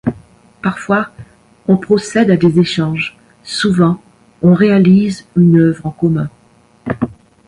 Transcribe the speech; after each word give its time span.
Parfois 0.63 1.11
on 1.67 1.77
procède 1.77 2.31
à 2.31 2.35
des 2.35 2.57
échanges, 2.59 3.15
souvent 3.43 4.01
on 4.41 4.55
réalise 4.55 5.27
une 5.37 5.59
œuvre 5.61 5.85
en 5.85 5.91
commun. 5.91 6.27